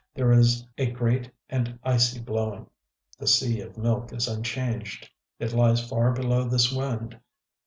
[0.15, 2.65] There is a great and icy blowing.
[3.19, 7.19] The Sea of Milk is unchanged: it lies far below this wind.